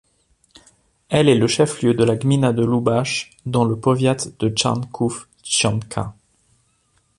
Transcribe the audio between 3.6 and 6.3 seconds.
le powiat de Czarnków-Trzcianka.